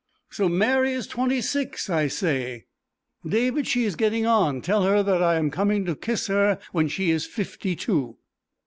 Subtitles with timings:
[0.31, 1.87] "So Mary is twenty six!
[1.87, 2.65] I say,
[3.23, 4.63] David, she is getting on.
[4.63, 8.17] Tell her that I am coming in to kiss her when she is fifty two."